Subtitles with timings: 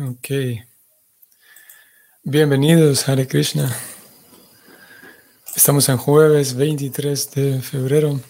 [0.00, 0.28] Ok.
[2.22, 3.68] Bienvenidos, Hare Krishna.
[5.56, 8.20] Estamos en jueves 23 de febrero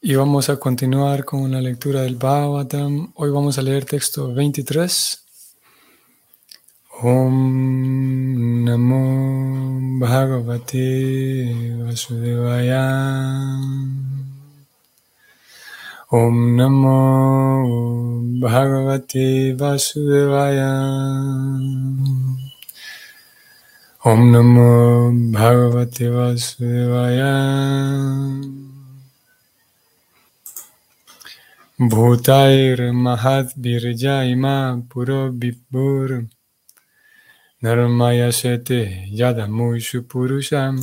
[0.00, 3.12] y vamos a continuar con la lectura del Bhagavatam.
[3.16, 5.24] Hoy vamos a leer texto 23.
[7.02, 13.58] Om Namo Bhagavate Vasudevaya.
[16.14, 17.00] Om Namo
[18.40, 20.72] Bhagavate Vasudevaya.
[24.04, 27.34] Om Namo Bhagavate Vasudevaya.
[31.80, 36.28] Bhutair Mahat Birjaima Puro Vibhur
[37.60, 40.78] Narmaya Sete Yadamushu Purusham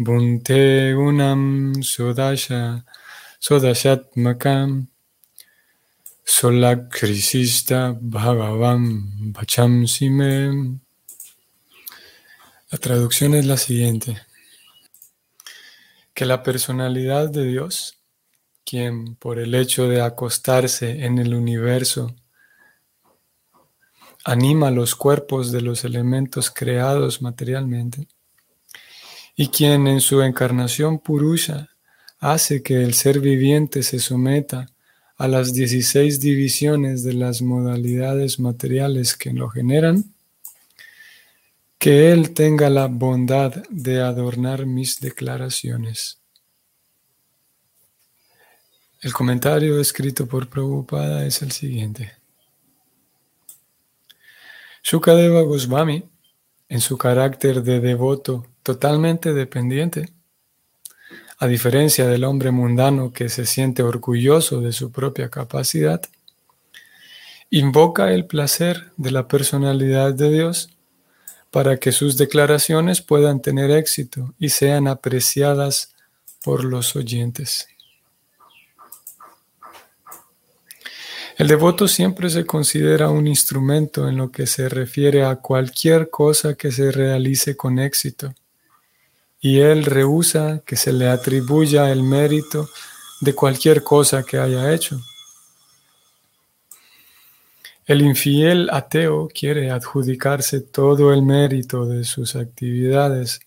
[0.00, 2.82] Bunte Unam Sodasha
[3.40, 4.88] Sodashatmakam
[6.24, 10.80] Solakrisista Bhagavam Bacham Sime
[12.70, 14.20] la traducción es la siguiente.
[16.12, 17.96] Que la personalidad de Dios,
[18.62, 22.14] quien por el hecho de acostarse en el universo,
[24.22, 28.06] anima los cuerpos de los elementos creados materialmente,
[29.34, 31.70] y quien en su encarnación purusha
[32.20, 34.68] hace que el ser viviente se someta
[35.16, 40.04] a las 16 divisiones de las modalidades materiales que lo generan,
[41.78, 46.18] que Él tenga la bondad de adornar mis declaraciones.
[49.00, 52.12] El comentario escrito por Prabhupada es el siguiente.
[54.82, 56.02] Shukadeva Goswami,
[56.68, 60.12] en su carácter de devoto totalmente dependiente,
[61.38, 66.02] a diferencia del hombre mundano que se siente orgulloso de su propia capacidad,
[67.50, 70.70] invoca el placer de la personalidad de Dios
[71.50, 75.94] para que sus declaraciones puedan tener éxito y sean apreciadas
[76.42, 77.68] por los oyentes.
[81.36, 86.54] El devoto siempre se considera un instrumento en lo que se refiere a cualquier cosa
[86.54, 88.34] que se realice con éxito,
[89.40, 92.68] y él rehúsa que se le atribuya el mérito
[93.20, 95.00] de cualquier cosa que haya hecho.
[97.86, 103.40] El infiel ateo quiere adjudicarse todo el mérito de sus actividades,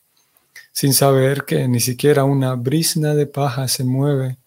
[0.71, 4.37] sin saber que ni siquiera una brisna de paja se mueve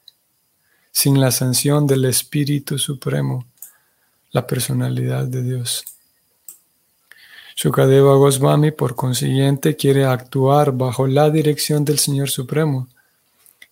[0.90, 3.46] sin la sanción del Espíritu Supremo,
[4.30, 5.84] la personalidad de Dios.
[7.56, 12.88] Shukadeva Goswami, por consiguiente, quiere actuar bajo la dirección del Señor Supremo,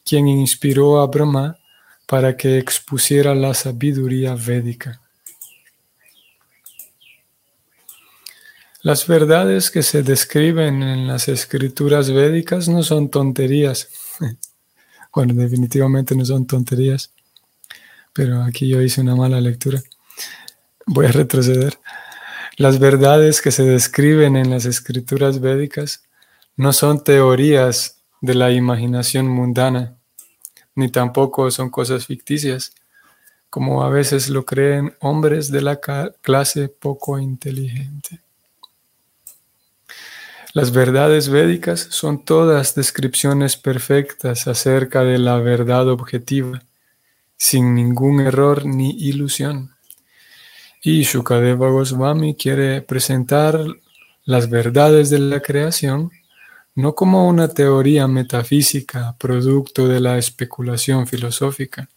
[0.05, 1.59] quien inspiró a Brahma
[2.07, 5.01] para que expusiera la sabiduría védica.
[8.83, 13.89] Las verdades que se describen en las escrituras védicas no son tonterías.
[15.15, 17.11] Bueno, definitivamente no son tonterías,
[18.15, 19.83] pero aquí yo hice una mala lectura.
[20.87, 21.79] Voy a retroceder.
[22.57, 26.05] Las verdades que se describen en las escrituras védicas
[26.57, 29.97] no son teorías de la imaginación mundana,
[30.75, 32.73] ni tampoco son cosas ficticias,
[33.49, 35.81] como a veces lo creen hombres de la
[36.23, 38.21] clase poco inteligente.
[40.55, 46.63] Las verdades védicas son todas descripciones perfectas acerca de la verdad objetiva,
[47.39, 49.72] sin ningún error ni ilusión.
[50.83, 53.59] Y Shukadeva Goswami quiere presentar
[54.25, 56.11] las verdades de la creación
[56.75, 61.89] no como una teoría metafísica producto de la especulación filosófica,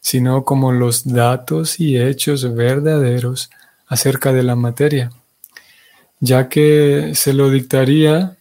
[0.00, 3.50] sino como los datos y hechos verdaderos
[3.86, 5.10] acerca de la materia
[6.20, 8.36] ya que se lo dictaría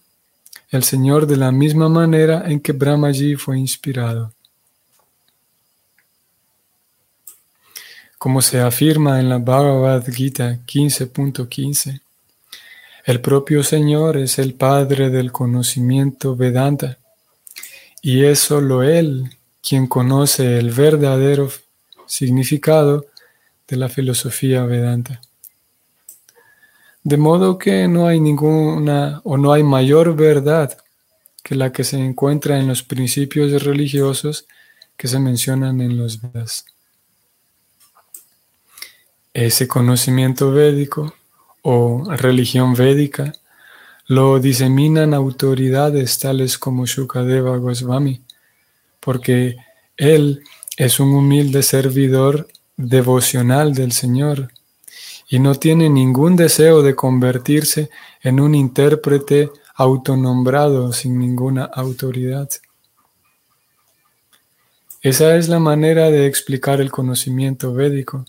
[0.70, 4.34] el Señor de la misma manera en que Brahmaji fue inspirado.
[8.26, 12.02] Como se afirma en la Bhagavad Gita 15.15,
[13.04, 16.98] el propio Señor es el Padre del conocimiento Vedanta
[18.02, 19.30] y es solo Él
[19.62, 21.52] quien conoce el verdadero
[22.08, 23.06] significado
[23.68, 25.22] de la filosofía Vedanta.
[27.04, 30.76] De modo que no hay ninguna o no hay mayor verdad
[31.44, 34.48] que la que se encuentra en los principios religiosos
[34.98, 36.66] que se mencionan en los Vedas.
[39.36, 41.14] Ese conocimiento védico
[41.62, 43.34] o religión védica
[44.08, 48.22] lo diseminan autoridades tales como Shukadeva Goswami,
[49.02, 49.58] porque
[49.98, 50.42] él
[50.78, 52.48] es un humilde servidor
[52.78, 54.54] devocional del Señor
[55.28, 57.90] y no tiene ningún deseo de convertirse
[58.22, 62.48] en un intérprete autonombrado sin ninguna autoridad.
[65.02, 68.24] Esa es la manera de explicar el conocimiento védico,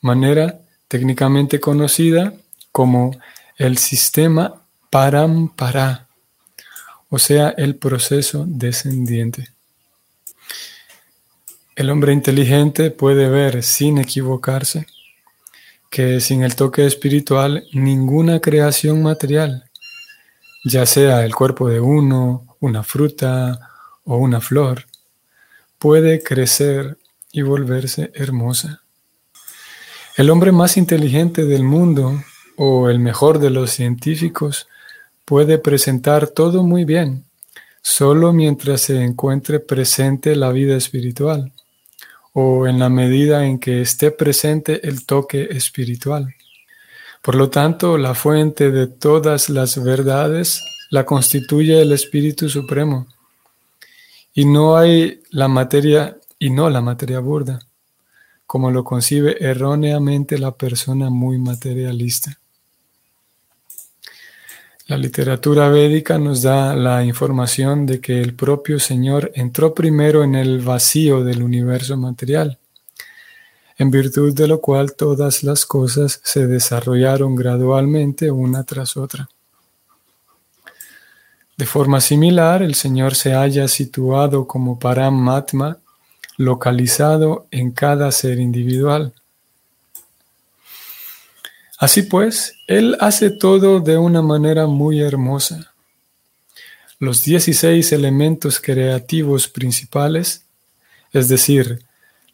[0.00, 2.34] manera técnicamente conocida
[2.72, 3.12] como
[3.56, 6.08] el sistema parampara,
[7.08, 9.48] o sea, el proceso descendiente.
[11.76, 14.86] El hombre inteligente puede ver sin equivocarse
[15.90, 19.64] que sin el toque espiritual ninguna creación material,
[20.64, 23.70] ya sea el cuerpo de uno, una fruta
[24.04, 24.86] o una flor,
[25.78, 26.98] puede crecer
[27.32, 28.82] y volverse hermosa.
[30.16, 32.22] El hombre más inteligente del mundo
[32.56, 34.68] o el mejor de los científicos
[35.24, 37.24] puede presentar todo muy bien,
[37.80, 41.52] solo mientras se encuentre presente la vida espiritual
[42.32, 46.34] o en la medida en que esté presente el toque espiritual.
[47.22, 53.06] Por lo tanto, la fuente de todas las verdades la constituye el Espíritu Supremo.
[54.32, 57.60] Y no hay la materia y no la materia burda,
[58.50, 62.36] como lo concibe erróneamente la persona muy materialista.
[64.88, 70.34] La literatura védica nos da la información de que el propio Señor entró primero en
[70.34, 72.58] el vacío del universo material,
[73.78, 79.28] en virtud de lo cual todas las cosas se desarrollaron gradualmente una tras otra.
[81.56, 85.78] De forma similar, el Señor se halla situado como Paramatma,
[86.40, 89.12] localizado en cada ser individual.
[91.78, 95.74] Así pues, Él hace todo de una manera muy hermosa.
[96.98, 100.46] Los 16 elementos creativos principales,
[101.12, 101.84] es decir,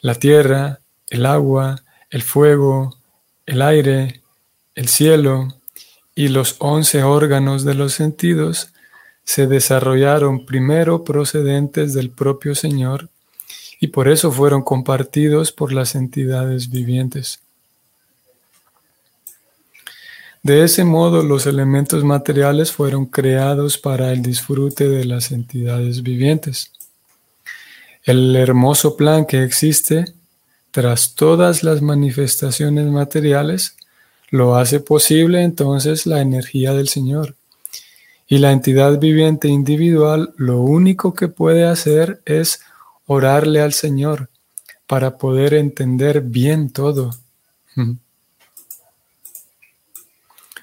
[0.00, 0.79] la tierra,
[1.11, 2.97] el agua, el fuego,
[3.44, 4.20] el aire,
[4.76, 5.49] el cielo
[6.14, 8.69] y los 11 órganos de los sentidos,
[9.25, 13.11] se desarrollaron primero procedentes del propio Señor
[13.81, 17.40] y por eso fueron compartidos por las entidades vivientes.
[20.43, 26.70] De ese modo, los elementos materiales fueron creados para el disfrute de las entidades vivientes.
[28.05, 30.05] El hermoso plan que existe
[30.70, 33.76] tras todas las manifestaciones materiales
[34.31, 37.34] lo hace posible entonces la energía del Señor.
[38.28, 42.61] Y la entidad viviente individual lo único que puede hacer es
[43.06, 44.31] orarle al Señor
[44.87, 47.11] para poder entender bien todo.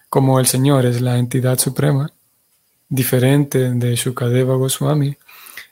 [0.10, 2.12] Como el Señor es la entidad suprema,
[2.88, 5.18] diferente de Shukadeva Goswami,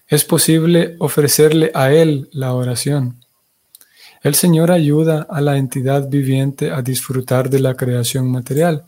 [0.08, 3.24] es posible ofrecerle a Él la oración.
[4.24, 8.84] El Señor ayuda a la entidad viviente a disfrutar de la creación material,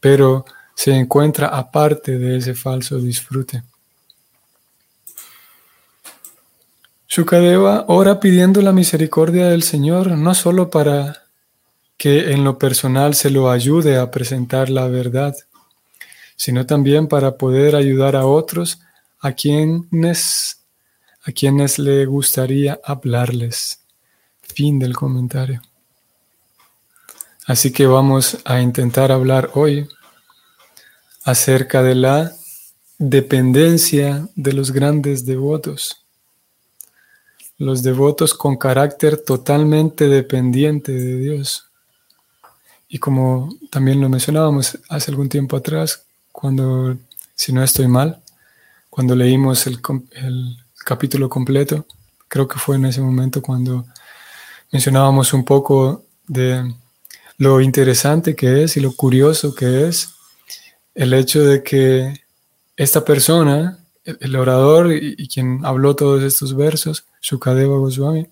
[0.00, 0.44] pero
[0.74, 3.62] se encuentra aparte de ese falso disfrute.
[7.14, 11.24] Shukadeva ora pidiendo la misericordia del Señor no solo para
[11.98, 15.36] que en lo personal se lo ayude a presentar la verdad,
[16.36, 18.80] sino también para poder ayudar a otros
[19.20, 20.62] a quienes,
[21.22, 23.80] a quienes le gustaría hablarles.
[24.40, 25.60] Fin del comentario.
[27.46, 29.86] Así que vamos a intentar hablar hoy
[31.24, 32.32] acerca de la
[32.96, 36.01] dependencia de los grandes devotos.
[37.58, 41.66] Los devotos con carácter totalmente dependiente de Dios.
[42.88, 46.96] Y como también lo mencionábamos hace algún tiempo atrás, cuando,
[47.34, 48.20] si no estoy mal,
[48.90, 49.80] cuando leímos el,
[50.84, 51.86] capítulo completo,
[52.26, 53.86] creo que fue en ese momento cuando
[54.72, 56.74] mencionábamos un poco de
[57.38, 60.10] lo interesante que es y lo curioso que es
[60.94, 62.20] el hecho de que
[62.76, 68.28] esta persona, el, orador y, quien habló todos estos versos, Shukadeva Goswami,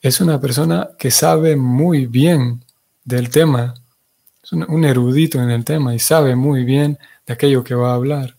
[0.00, 2.64] es una persona que sabe muy bien
[3.04, 3.74] del tema,
[4.42, 7.94] es un, erudito en el tema y sabe muy bien de aquello que va a
[7.94, 8.36] hablar.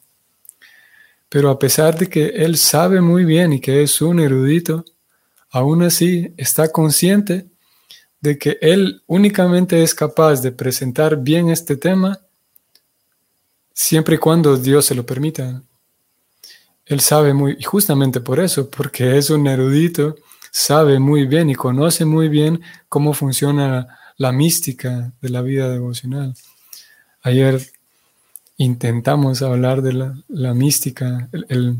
[1.30, 4.84] Pero a pesar de que él sabe muy bien y que es un erudito,
[5.50, 7.48] aún así está consciente
[8.20, 12.20] de que él únicamente es capaz de presentar bien este tema
[13.74, 15.64] siempre y cuando Dios se lo permita.
[16.86, 20.16] Él sabe muy, y justamente por eso, porque es un erudito,
[20.52, 23.88] sabe muy bien y conoce muy bien cómo funciona
[24.18, 26.36] la mística de la vida devocional.
[27.22, 27.62] Ayer
[28.58, 29.94] intentamos hablar de
[30.28, 31.78] la, mística, el,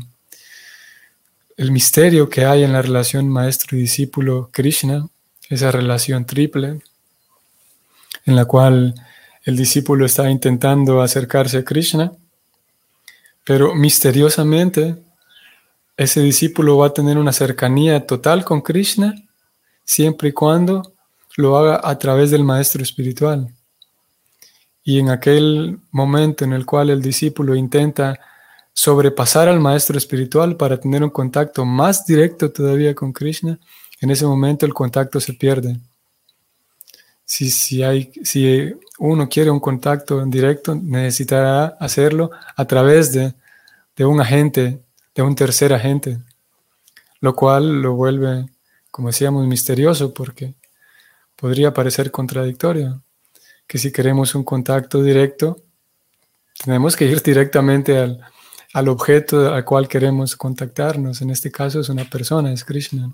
[1.56, 5.06] el, misterio que hay en la relación maestro y discípulo Krishna,
[5.48, 6.80] esa relación triple.
[8.26, 8.94] en la cual
[9.44, 12.12] el discípulo está intentando acercarse a Krishna,
[13.44, 14.96] pero misteriosamente
[15.96, 19.14] ese discípulo va a tener una cercanía total con Krishna
[19.84, 20.94] siempre y cuando
[21.36, 23.48] lo haga a través del maestro espiritual.
[24.82, 28.18] Y en aquel momento en el cual el discípulo intenta
[28.72, 33.58] sobrepasar al maestro espiritual para tener un contacto más directo todavía con Krishna,
[34.00, 35.78] en ese momento el contacto se pierde.
[37.24, 43.34] Si, si, hay, si uno quiere un contacto directo, necesitará hacerlo a través de,
[43.96, 44.80] de un agente,
[45.14, 46.18] de un tercer agente,
[47.20, 48.48] lo cual lo vuelve,
[48.90, 50.54] como decíamos, misterioso porque
[51.36, 53.02] podría parecer contradictorio,
[53.66, 55.60] que si queremos un contacto directo,
[56.62, 58.20] tenemos que ir directamente al,
[58.74, 61.22] al objeto al cual queremos contactarnos.
[61.22, 63.12] En este caso es una persona, es Krishna.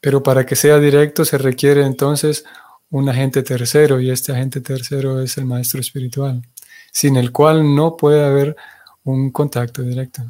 [0.00, 2.44] Pero para que sea directo se requiere entonces
[2.90, 6.42] un agente tercero y este agente tercero es el maestro espiritual,
[6.92, 8.56] sin el cual no puede haber
[9.04, 10.22] un contacto directo.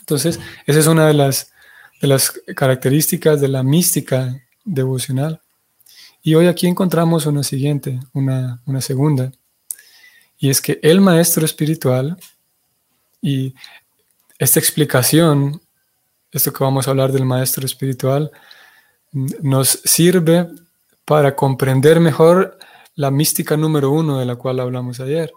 [0.00, 1.52] Entonces, esa es una de las,
[2.00, 4.34] de las características de la mística
[4.64, 5.40] devocional.
[6.22, 9.32] Y hoy aquí encontramos una siguiente, una, una segunda,
[10.38, 12.16] y es que el maestro espiritual,
[13.20, 13.54] y
[14.38, 15.60] esta explicación,
[16.30, 18.30] esto que vamos a hablar del maestro espiritual,
[19.12, 20.48] nos sirve
[21.08, 22.58] para comprender mejor
[22.94, 25.32] la mística número uno de la cual hablamos ayer.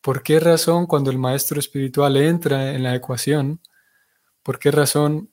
[0.00, 3.60] ¿Por qué razón cuando el maestro espiritual entra en la ecuación,
[4.42, 5.30] por qué razón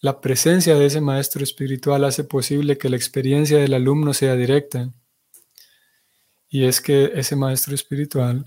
[0.00, 4.92] la presencia de ese maestro espiritual hace posible que la experiencia del alumno sea directa?
[6.50, 8.44] Y es que ese maestro espiritual,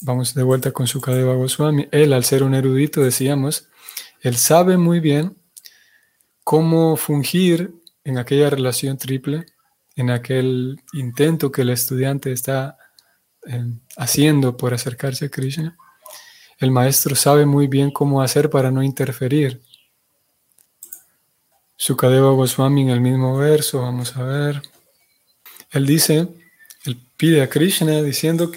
[0.00, 3.68] vamos de vuelta con Sukadeva Goswami, él al ser un erudito, decíamos,
[4.22, 5.36] él sabe muy bien
[6.42, 9.46] cómo fungir en aquella relación triple,
[9.96, 12.76] en aquel intento que el estudiante está
[13.46, 13.64] eh,
[13.96, 15.76] haciendo por acercarse a Krishna.
[16.58, 19.60] El maestro sabe muy bien cómo hacer para no interferir.
[21.76, 24.62] Sukadeva Goswami en el mismo verso, vamos a ver.
[25.70, 26.28] Él dice,
[26.84, 28.52] él pide a Krishna diciendo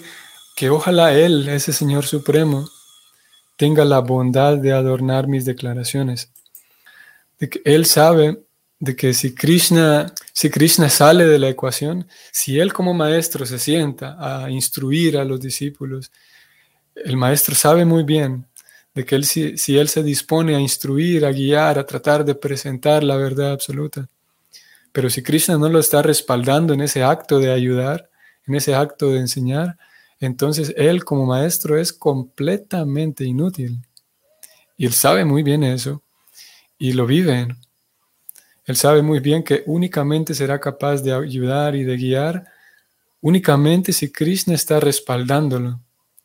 [0.56, 2.68] que ojalá él, ese Señor Supremo,
[3.56, 6.30] tenga la bondad de adornar mis declaraciones
[7.38, 8.44] de que él sabe
[8.80, 13.58] de que si Krishna, si Krishna sale de la ecuación, si él como maestro se
[13.58, 16.12] sienta a instruir a los discípulos,
[16.94, 18.46] el maestro sabe muy bien
[18.94, 22.34] de que él, si, si él se dispone a instruir, a guiar, a tratar de
[22.34, 24.08] presentar la verdad absoluta,
[24.92, 28.10] pero si Krishna no lo está respaldando en ese acto de ayudar,
[28.46, 29.76] en ese acto de enseñar,
[30.20, 33.78] entonces él como maestro es completamente inútil.
[34.76, 36.02] Y él sabe muy bien eso
[36.78, 37.56] y lo viven.
[38.68, 42.44] Él sabe muy bien que únicamente será capaz de ayudar y de guiar
[43.22, 45.80] únicamente si Krishna está respaldándolo.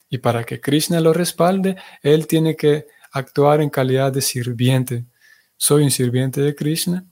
[0.09, 5.05] Y para que Krishna lo respalde, él tiene que actuar en calidad de sirviente.
[5.55, 7.05] Soy un sirviente de Krishna.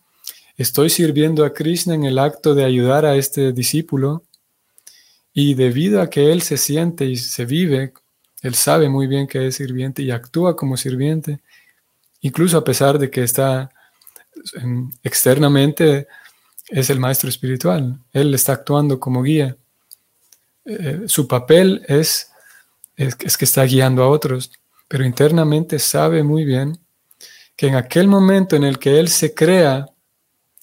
[0.57, 4.23] Estoy sirviendo a Krishna en el acto de ayudar a este discípulo.
[5.33, 7.93] Y debido a que él se siente y se vive,
[8.41, 11.39] él sabe muy bien que es sirviente y actúa como sirviente,
[12.19, 13.71] incluso a pesar de que está
[15.03, 16.07] externamente
[16.67, 19.57] es el maestro espiritual, él está actuando como guía.
[20.65, 22.31] Eh, su papel es,
[22.95, 24.51] es, que está guiando a otros,
[24.87, 26.79] pero internamente sabe muy bien
[27.55, 29.87] que en aquel momento en el que él se crea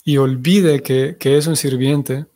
[0.05, 2.27] y olvide que, que es un sirviente,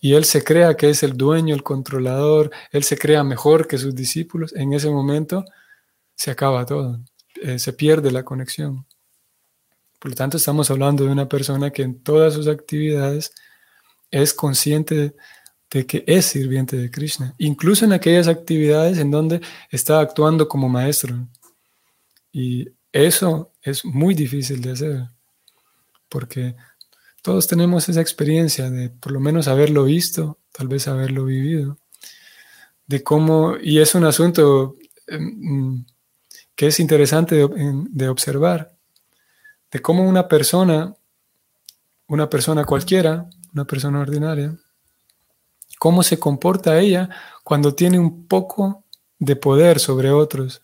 [0.00, 3.78] y él se crea que es el dueño, el controlador, él se crea mejor que
[3.78, 5.44] sus discípulos, en ese momento
[6.14, 7.00] se acaba todo.
[7.42, 8.86] Eh, se pierde la conexión.
[9.98, 13.32] Por lo tanto, estamos hablando de una persona que en todas sus actividades
[14.10, 15.14] es consciente
[15.70, 20.68] de, que es sirviente de Krishna, incluso en aquellas actividades en donde está actuando como
[20.68, 21.28] maestro.
[22.32, 25.02] Y eso es muy difícil de hacer,
[26.08, 26.56] porque
[27.22, 31.78] todos tenemos esa experiencia de por lo menos haberlo visto, tal vez haberlo vivido,
[32.86, 34.76] de cómo, y es un asunto
[35.08, 35.84] em,
[36.54, 38.75] que es interesante de, observar,
[39.70, 40.94] de cómo una persona,
[42.08, 44.56] una persona cualquiera, una persona ordinaria,
[45.78, 47.08] cómo se comporta ella
[47.42, 48.84] cuando tiene un poco
[49.18, 50.60] de poder sobre otros,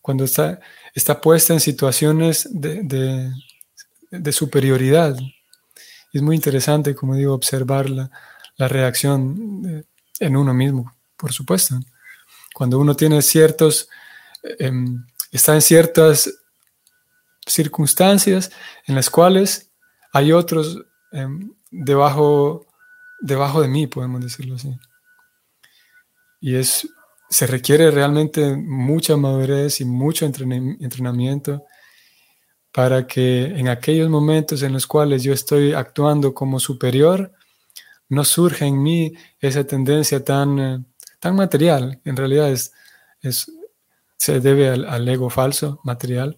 [0.00, 0.60] cuando está,
[0.94, 3.32] está puesta en situaciones de,
[4.30, 5.16] superioridad.
[6.12, 8.10] Es muy interesante, como digo, observar la,
[8.56, 9.84] la reacción
[10.20, 11.80] en uno mismo, por supuesto.
[12.54, 13.88] Cuando uno tiene ciertos
[14.58, 16.30] em, está en ciertas
[17.46, 18.50] circunstancias
[18.86, 19.70] en las cuales
[20.12, 20.78] hay otros
[21.12, 22.66] em, debajo
[23.24, 24.78] debajo de mí, podemos decirlo así.
[26.40, 26.86] Y es,
[27.30, 31.64] se requiere realmente mucha madurez y mucho entrenamiento
[32.70, 37.32] para que en aquellos momentos en los cuales yo estoy actuando como superior,
[38.10, 40.84] no surja en mí esa tendencia tan, eh,
[41.18, 42.00] tan material.
[42.04, 42.72] En realidad es,
[43.22, 43.50] es
[44.18, 46.36] se debe al, ego falso, material,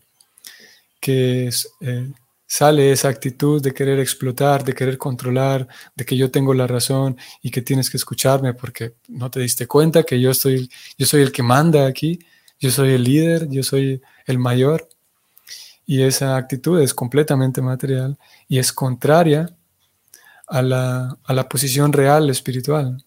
[1.07, 1.51] que
[1.83, 2.13] eh,
[2.49, 7.17] sale esa actitud de querer explotar, de querer controlar, de que yo tengo la razón
[7.43, 11.23] y que tienes que escucharme porque no te diste cuenta que yo, estoy, yo soy
[11.23, 12.19] el que manda aquí,
[12.59, 14.89] yo soy el líder, yo soy el mayor.
[15.87, 19.49] Y esa actitud es completamente material y es contraria
[20.49, 23.06] a la, a la posición real espiritual.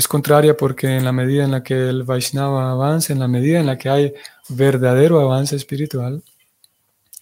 [0.00, 3.60] Es contraria porque en la medida en la que el Vaishnava avanza, en la medida
[3.60, 4.14] en la que hay
[4.48, 6.22] verdadero avance espiritual,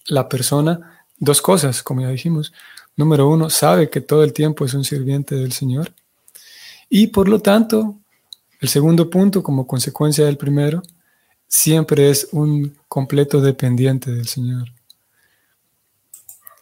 [0.06, 2.52] la persona, dos cosas, como ya dijimos.
[2.94, 5.92] Número uno, sabe que todo el tiempo es un sirviente del Señor.
[6.88, 7.96] Y por lo tanto,
[8.60, 10.80] el segundo punto, como consecuencia del primero,
[11.48, 14.68] siempre es un completo dependiente del Señor.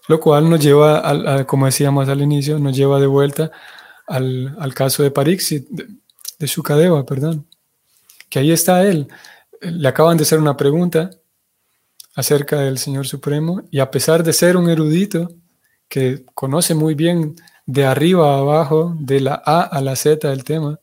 [0.08, 3.52] Lo cual nos lleva, a, como decíamos al inicio, nos lleva de vuelta
[4.06, 5.68] al, caso de Parixit,
[6.38, 7.46] de, de Shukadeva, perdón,
[8.28, 9.08] que ahí está él.
[9.60, 11.10] Le acaban de hacer una pregunta
[12.14, 15.32] acerca del Señor Supremo y a pesar de ser un erudito
[15.88, 20.44] que conoce muy bien de arriba a abajo, de la A a la Z del
[20.44, 20.78] tema,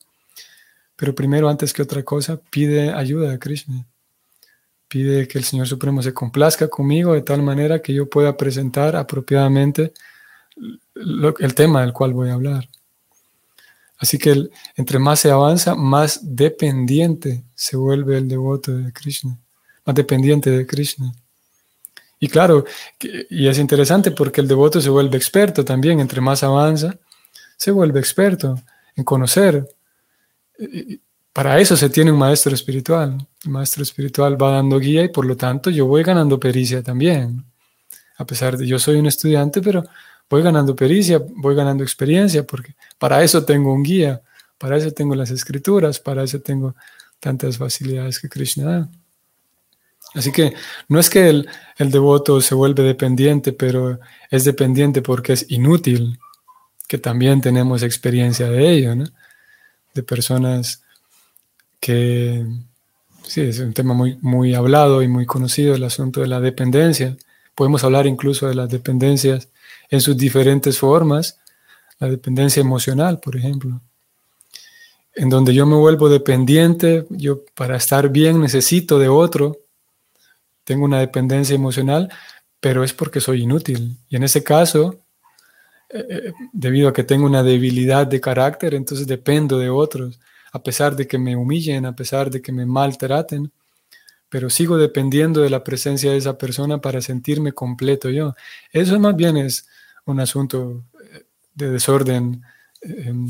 [0.95, 3.86] pero primero, antes que otra cosa, pide ayuda a Krishna.
[4.88, 8.95] Pide que el Señor Supremo se complazca conmigo de tal manera que yo pueda presentar
[8.95, 9.93] apropiadamente
[11.39, 12.69] el tema del cual voy a hablar.
[14.03, 19.39] Así que entre más se avanza, más dependiente se vuelve el devoto de Krishna,
[19.86, 21.13] más dependiente de Krishna.
[22.19, 22.65] Y claro,
[23.29, 26.98] y es interesante porque el devoto se vuelve experto también, entre más avanza,
[27.55, 28.60] se vuelve experto
[28.98, 29.65] en conocer
[31.31, 33.25] para eso se tiene un maestro espiritual.
[33.46, 37.46] El maestro espiritual va dando guía y por lo tanto yo voy ganando pericia también.
[38.18, 39.85] A pesar de yo soy un estudiante, pero
[40.33, 44.19] voy ganando pericia, voy ganando experiencia, porque para eso tengo un guía,
[44.57, 46.75] para eso tengo las escrituras, para eso tengo
[47.19, 48.89] tantas facilidades que Krishna da.
[50.15, 50.55] Así que
[50.87, 54.00] no es que el, el devoto se vuelve dependiente, pero
[54.31, 56.17] es dependiente porque es inútil,
[56.87, 59.05] que también tenemos experiencia de ello, ¿no?
[59.93, 60.81] de personas
[61.79, 62.43] que
[63.22, 67.17] sí, es un tema muy, muy hablado y muy conocido, el asunto de la dependencia.
[67.53, 69.50] Podemos hablar incluso de las dependencias
[69.94, 71.40] en sus diferentes formas,
[72.00, 73.79] la dependencia emocional, por ejemplo,
[75.14, 79.56] en donde yo me vuelvo dependiente, yo para estar bien necesito de otro,
[80.64, 82.10] tengo una dependencia emocional,
[82.60, 83.96] pero es porque soy inútil.
[84.10, 85.00] Y en ese caso,
[85.90, 90.20] eh, eh, debido a que tengo una debilidad de carácter, entonces dependo de otros
[90.53, 93.51] a pesar de que me humillen, a pesar de que me maltraten,
[94.27, 98.34] pero sigo dependiendo de la presencia de esa persona para sentirme completo yo.
[98.72, 99.68] Eso más bien es
[100.05, 102.42] un asunto eh, de desorden
[102.81, 103.27] em,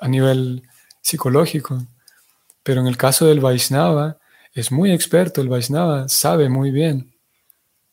[0.00, 0.62] a nivel
[1.00, 1.86] psicológico.
[2.62, 4.18] Pero en el caso del Vaisnava,
[4.52, 7.14] es muy experto, el Vaisnava sabe muy bien.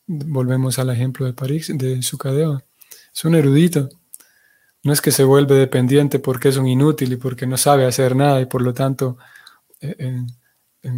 [0.08, 2.64] Volvemos al ejemplo de París, de Sukadeva.
[3.14, 3.90] Es un erudito
[4.84, 8.16] no es que se vuelve dependiente porque es un inútil y porque no sabe hacer
[8.16, 9.18] nada y por lo tanto
[9.80, 9.96] eh,
[10.84, 10.92] eh,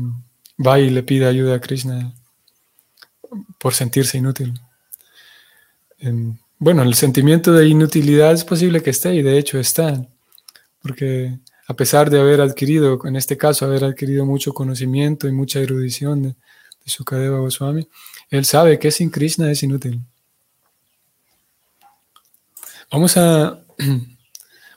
[0.66, 2.14] va y le pide ayuda a Krishna
[3.58, 4.54] por sentirse inútil.
[6.64, 10.06] Bueno, el sentimiento de inutilidad es posible que esté y de hecho está,
[10.82, 15.60] porque a pesar de haber adquirido, en este caso, haber adquirido mucho conocimiento y mucha
[15.60, 16.36] erudición de, de
[16.86, 17.88] Sukadeva Goswami,
[18.30, 20.00] él sabe que sin Krishna es inútil.
[22.90, 23.60] Vamos a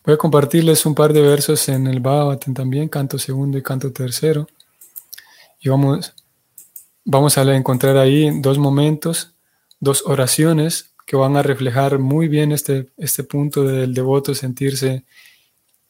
[0.04, 3.92] Voy a compartirles un par de versos en el Bhagavatam también, canto segundo y canto
[3.92, 4.48] tercero.
[5.60, 6.14] Y vamos,
[7.04, 9.32] vamos a encontrar ahí dos momentos,
[9.80, 15.04] dos oraciones que van a reflejar muy bien este, este punto del devoto sentirse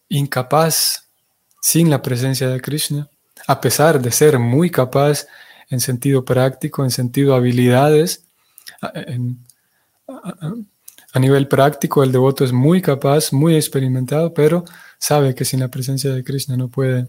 [0.09, 1.09] incapaz
[1.61, 3.09] sin la presencia de Krishna,
[3.49, 5.27] a pesar de ser muy capaz
[5.69, 8.25] en sentido práctico, en sentido habilidades,
[8.95, 9.45] en,
[10.07, 14.65] a nivel práctico, el devoto es muy capaz, muy experimentado, pero
[14.99, 17.09] sabe que sin la presencia de Krishna no puede.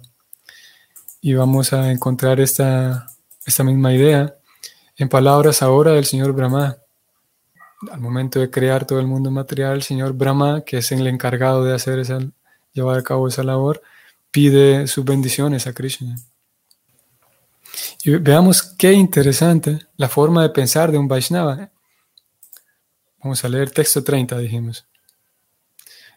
[1.21, 3.07] Y vamos a encontrar esta,
[3.45, 4.33] esta misma idea
[4.95, 6.77] en palabras ahora del señor Brahma.
[7.91, 11.63] Al momento de crear todo el mundo material, el señor Brahma, que es el encargado
[11.63, 12.19] de hacer esa,
[12.73, 13.81] llevar a cabo esa labor,
[14.31, 16.15] pide sus bendiciones a Krishna.
[18.03, 21.69] Y veamos qué interesante la forma de pensar de un Vaishnava.
[23.23, 24.85] Vamos a leer texto 30, dijimos.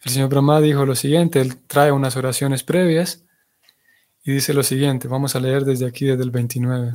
[0.05, 3.23] El señor Brahma dijo lo siguiente, él trae unas oraciones previas
[4.25, 6.93] y dice lo siguiente, vamos a leer desde aquí, desde el 29.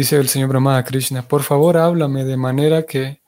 [0.00, 3.20] Dice el señor Brahma a Krishna, por favor háblame de manera que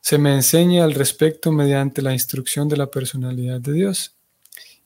[0.00, 4.14] se me enseñe al respecto mediante la instrucción de la personalidad de Dios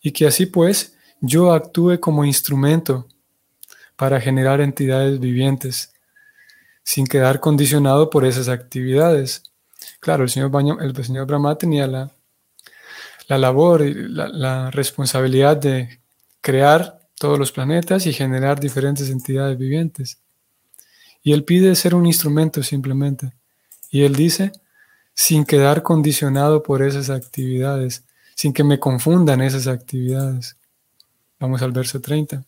[0.00, 3.06] y que así pues yo actúe como instrumento
[3.96, 5.92] para generar entidades vivientes
[6.82, 9.42] sin quedar condicionado por esas actividades.
[10.00, 12.12] Claro, el señor, el señor Brahma tenía la,
[13.28, 16.00] la labor y la responsabilidad de
[16.40, 20.23] crear todos los planetas y generar diferentes entidades vivientes.
[21.24, 23.32] Y él pide ser un instrumento simplemente.
[23.90, 24.52] Y él dice,
[25.14, 30.56] sin quedar condicionado por esas actividades, sin que me confundan esas actividades.
[31.40, 32.44] Vamos al verso 30.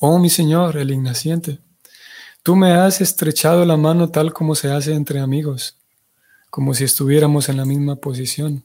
[0.00, 1.58] Oh mi Señor, el ignaciente,
[2.42, 5.76] tú me has estrechado la mano tal como se hace entre amigos,
[6.50, 8.64] como si estuviéramos en la misma posición.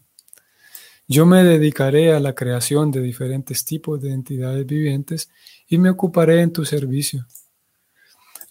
[1.08, 5.30] Yo me dedicaré a la creación de diferentes tipos de entidades vivientes
[5.68, 7.26] y me ocuparé en tu servicio.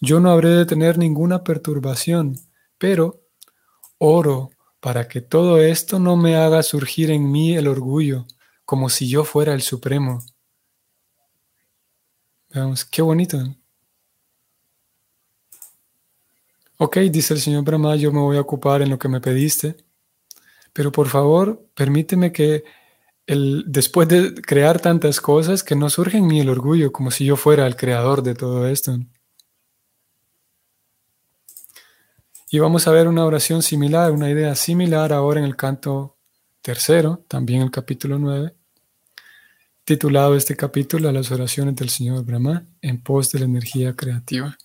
[0.05, 2.37] Yo no habré de tener ninguna perturbación,
[2.77, 3.23] pero
[3.97, 8.27] oro para que todo esto no me haga surgir en mí el orgullo,
[8.65, 10.23] como si yo fuera el Supremo.
[12.53, 13.55] Veamos, qué bonito.
[16.77, 19.75] Ok, dice el señor Brahma, yo me voy a ocupar en lo que me pediste,
[20.71, 22.63] pero por favor, permíteme que
[23.25, 27.25] el, después de crear tantas cosas, que no surja en mí el orgullo, como si
[27.25, 28.99] yo fuera el creador de todo esto.
[32.55, 36.15] Y vamos a ver una oración similar, una idea similar ahora en el canto
[36.61, 38.55] tercero, también el capítulo 9,
[39.83, 44.57] titulado este capítulo Las oraciones del Señor Brahma en pos de la energía creativa.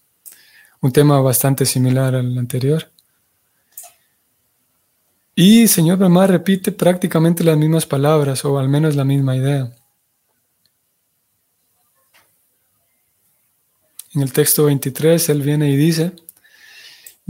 [0.80, 2.92] Un tema bastante similar al anterior.
[5.34, 9.74] Y Señor Brahma repite prácticamente las mismas palabras o al menos la misma idea.
[14.14, 16.12] En el texto 23 él viene y dice,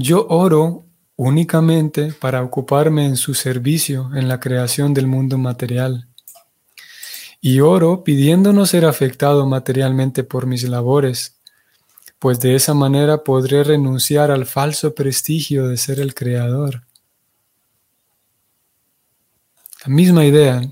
[0.02, 0.86] yo oro
[1.16, 6.08] únicamente para ocuparme en su servicio en la creación del mundo material.
[7.42, 11.38] Y oro pidiendo no ser afectado materialmente por mis labores,
[12.18, 16.86] pues de esa manera podré renunciar al falso prestigio de ser el creador.
[19.84, 20.62] La misma idea.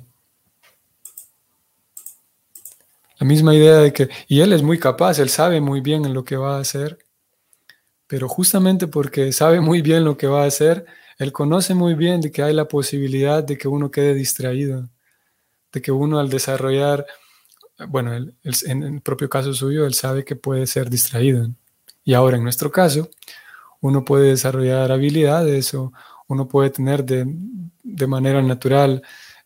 [3.18, 6.14] La misma idea de que, y él es muy capaz, él sabe muy bien en
[6.14, 6.98] lo que va a hacer,
[8.08, 10.86] pero justamente porque sabe muy bien lo que va a hacer,
[11.18, 14.88] él conoce muy bien de que hay la posibilidad de que uno quede distraído,
[15.72, 17.06] de que uno al desarrollar,
[17.88, 21.48] bueno, en el propio caso suyo, él sabe que puede ser distraído.
[22.02, 23.10] Y ahora en nuestro caso,
[23.80, 25.92] uno puede desarrollar habilidades o
[26.28, 27.26] uno puede tener de,
[28.06, 29.02] manera natural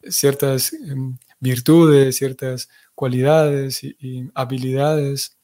[0.08, 5.36] ciertas em, virtudes, ciertas cualidades y habilidades.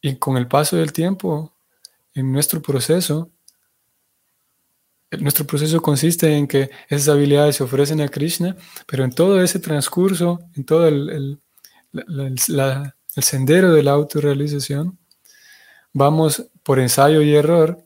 [0.00, 1.55] Y con el paso del tiempo,
[2.16, 3.30] en nuestro proceso,
[5.20, 9.60] nuestro proceso consiste en que esas habilidades se ofrecen a Krishna, pero en todo ese
[9.60, 11.38] transcurso, en todo el,
[13.18, 14.98] sendero de la autorrealización,
[15.92, 17.84] vamos por ensayo y error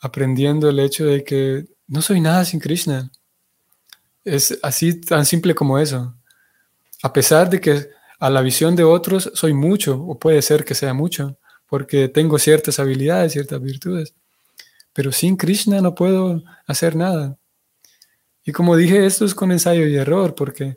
[0.00, 3.10] aprendiendo el hecho de que no soy nada sin Krishna.
[4.24, 6.14] Es así tan simple como eso.
[7.02, 10.74] A pesar de que a la visión de otros soy mucho, o puede ser que
[10.74, 11.38] sea mucho,
[11.70, 14.12] porque tengo ciertas habilidades, ciertas virtudes.
[14.92, 17.38] Pero sin Krishna no puedo hacer nada.
[18.44, 20.76] Y como dije, esto es con ensayo y error, porque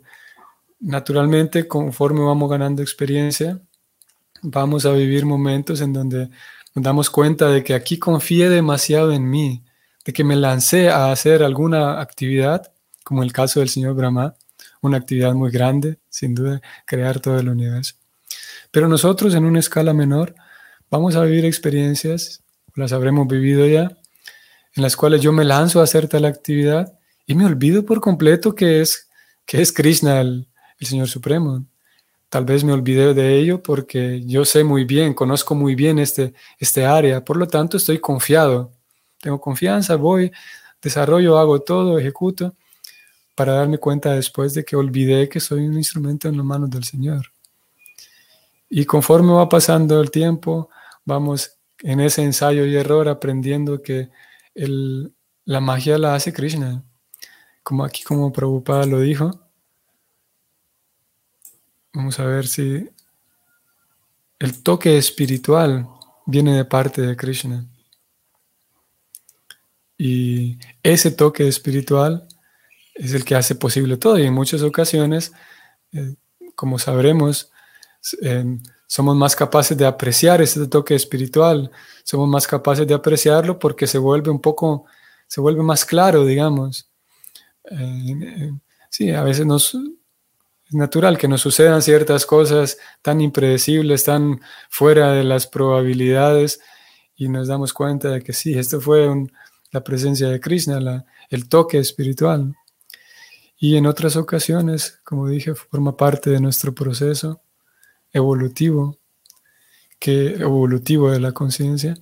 [0.78, 3.60] naturalmente conforme vamos ganando experiencia,
[4.40, 6.30] vamos a vivir momentos en donde
[6.74, 9.64] nos damos cuenta de que aquí confié demasiado en mí,
[10.04, 12.70] de que me lancé a hacer alguna actividad,
[13.02, 14.36] como el caso del señor Brahma,
[14.80, 17.96] una actividad muy grande, sin duda, crear todo el universo.
[18.70, 20.36] Pero nosotros en una escala menor
[20.94, 22.40] vamos a vivir experiencias,
[22.76, 23.98] las habremos vivido ya,
[24.76, 28.54] en las cuales yo me lanzo a hacer tal actividad y me olvido por completo
[28.54, 29.08] que es,
[29.44, 30.46] que es Krishna, el,
[30.80, 31.64] Señor Supremo.
[32.28, 36.32] Tal vez me olvidé de ello porque yo sé muy bien, conozco muy bien este,
[36.60, 38.70] este área, por lo tanto estoy confiado.
[39.20, 40.30] Tengo confianza, voy,
[40.80, 42.54] desarrollo, hago todo, ejecuto,
[43.34, 46.84] para darme cuenta después de que olvidé que soy un instrumento en las manos del
[46.84, 47.32] Señor.
[48.68, 50.68] Y conforme va pasando el tiempo,
[51.04, 54.10] vamos en ese ensayo y error aprendiendo que
[54.54, 56.84] la magia la hace Krishna.
[57.62, 59.30] Como aquí como Prabhupada lo dijo.
[61.92, 62.90] Vamos a ver si
[64.38, 65.88] el toque espiritual
[66.26, 67.66] viene de parte de Krishna.
[69.96, 72.26] Y ese toque espiritual
[72.94, 75.32] es el que hace posible todo y en muchas ocasiones,
[75.92, 76.14] eh,
[76.54, 77.50] como sabremos,
[78.22, 81.70] eh, somos más capaces de apreciar ese toque espiritual,
[82.02, 84.84] somos más capaces de apreciarlo porque se vuelve un poco,
[85.26, 86.90] se vuelve más claro, digamos.
[87.70, 88.52] Eh,
[88.90, 95.12] sí, a veces nos, es natural que nos sucedan ciertas cosas tan impredecibles, tan fuera
[95.12, 96.60] de las probabilidades
[97.16, 99.08] y nos damos cuenta de que sí, esto fue
[99.70, 102.54] la presencia de Krishna, el toque espiritual.
[103.56, 107.43] Y en otras ocasiones, como dije, forma parte de nuestro proceso
[108.14, 108.96] evolutivo,
[109.98, 111.98] que, evolutivo de la conciencia,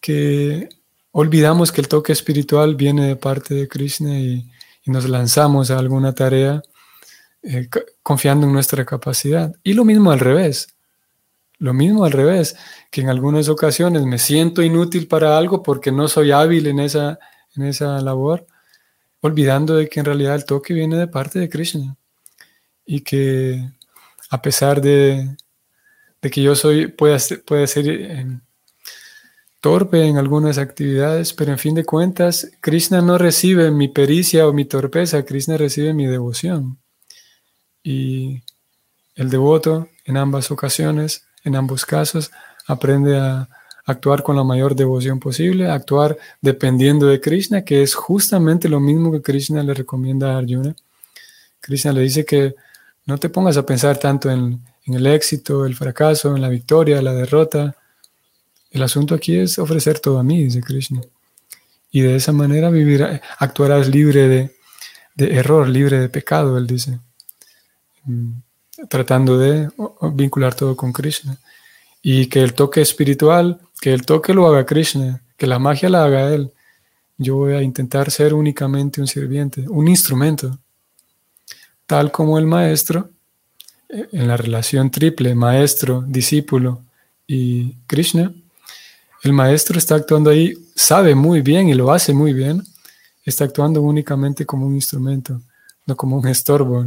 [0.00, 0.68] que
[1.12, 4.50] olvidamos que el toque espiritual viene de parte de Krishna y,
[4.86, 6.62] nos lanzamos a alguna tarea
[7.42, 7.70] eh,
[8.02, 9.54] confiando en nuestra capacidad.
[9.62, 10.68] Y lo mismo al revés.
[11.58, 12.54] Lo mismo al revés,
[12.90, 17.18] que en algunas ocasiones me siento inútil para algo porque no soy hábil en esa,
[17.56, 18.46] en esa labor
[19.24, 21.96] olvidando de que en realidad el toque viene de parte de Krishna
[22.84, 23.72] y que
[24.34, 25.36] a pesar de,
[26.20, 28.26] que yo soy, pueda, puede ser eh,
[29.60, 34.52] torpe en algunas actividades, pero en fin de cuentas, Krishna no recibe mi pericia o
[34.52, 36.78] mi torpeza, Krishna recibe mi devoción.
[37.84, 38.42] Y
[39.14, 42.32] el devoto en ambas ocasiones, en ambos casos,
[42.66, 43.48] aprende a,
[43.86, 49.12] actuar con la mayor devoción posible, actuar dependiendo de Krishna, que es justamente lo mismo
[49.12, 50.74] que Krishna le recomienda a Arjuna.
[51.60, 52.54] Krishna le dice que
[53.06, 57.12] no te pongas a pensar tanto en, el éxito, el fracaso, en la victoria, la
[57.12, 57.76] derrota.
[58.70, 61.00] El asunto aquí es ofrecer todo a mí, dice Krishna.
[61.90, 64.56] Y de esa manera vivir, actuarás libre de,
[65.14, 66.98] de error, libre de pecado, él dice.
[68.04, 68.32] Mm,
[68.88, 69.70] tratando de
[70.12, 71.38] vincular todo con Krishna.
[72.02, 76.04] Y que el toque espiritual que el toque lo haga Krishna, que la magia la
[76.04, 76.54] haga Él.
[77.18, 80.58] Yo voy a intentar ser únicamente un sirviente, un instrumento,
[81.86, 83.10] tal como el maestro,
[83.88, 86.82] eh, en la relación triple, maestro, discípulo
[87.26, 88.32] y Krishna,
[89.22, 92.62] el maestro está actuando ahí, sabe muy bien y lo hace muy bien,
[93.24, 95.40] está actuando únicamente como un instrumento,
[95.86, 96.84] no como un estorbo.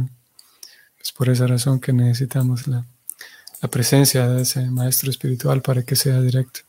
[1.00, 2.84] Es por esa razón que necesitamos la,
[3.60, 6.60] la presencia de ese maestro espiritual para que sea directo.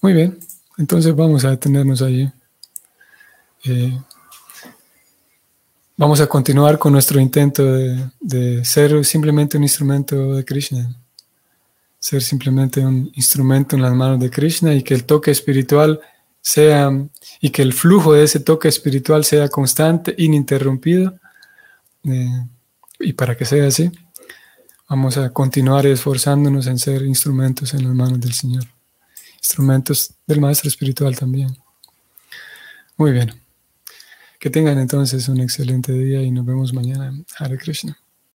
[0.00, 0.38] Muy bien,
[0.76, 2.30] entonces vamos a detenernos allí.
[3.64, 3.98] Eh,
[5.96, 7.64] vamos a continuar con nuestro intento
[8.20, 10.94] de, ser simplemente un instrumento de Krishna,
[11.98, 16.00] ser simplemente un instrumento en las manos de Krishna y que el toque espiritual
[16.40, 16.90] sea,
[17.40, 21.14] y que el flujo de ese toque espiritual sea constante, ininterrumpido.
[22.04, 22.46] Eh,
[23.00, 23.90] y para que sea así,
[24.88, 28.64] vamos a continuar esforzándonos en ser instrumentos en las manos del Señor
[29.44, 31.54] instrumentos del maestro espiritual también.
[32.96, 33.43] Muy bien.
[34.44, 37.10] Que tengan entonces un excelente día y nos vemos mañana.
[37.38, 37.98] Hare Krishna.